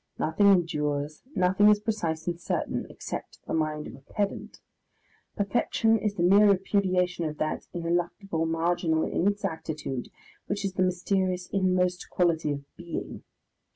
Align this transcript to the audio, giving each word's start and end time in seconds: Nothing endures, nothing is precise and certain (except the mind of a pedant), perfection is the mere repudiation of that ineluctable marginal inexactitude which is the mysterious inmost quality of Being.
Nothing 0.17 0.47
endures, 0.47 1.21
nothing 1.35 1.69
is 1.69 1.79
precise 1.79 2.25
and 2.25 2.41
certain 2.41 2.87
(except 2.89 3.37
the 3.45 3.53
mind 3.53 3.85
of 3.85 3.93
a 3.93 3.99
pedant), 3.99 4.59
perfection 5.37 5.99
is 5.99 6.15
the 6.15 6.23
mere 6.23 6.49
repudiation 6.49 7.25
of 7.25 7.37
that 7.37 7.67
ineluctable 7.71 8.47
marginal 8.47 9.03
inexactitude 9.03 10.09
which 10.47 10.65
is 10.65 10.73
the 10.73 10.81
mysterious 10.81 11.45
inmost 11.53 12.09
quality 12.09 12.51
of 12.51 12.75
Being. 12.77 13.21